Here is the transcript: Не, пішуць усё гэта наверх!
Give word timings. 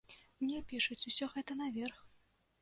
Не, 0.51 0.61
пішуць 0.71 0.97
усё 1.11 1.29
гэта 1.35 1.59
наверх! 1.61 2.01